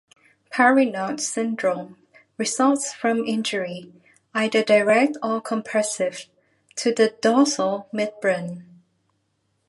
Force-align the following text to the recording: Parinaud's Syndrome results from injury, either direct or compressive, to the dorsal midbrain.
Parinaud's 0.51 1.27
Syndrome 1.27 1.95
results 2.35 2.91
from 2.91 3.19
injury, 3.23 3.93
either 4.33 4.63
direct 4.63 5.15
or 5.21 5.39
compressive, 5.39 6.25
to 6.77 6.91
the 6.91 7.15
dorsal 7.21 7.87
midbrain. 7.93 8.63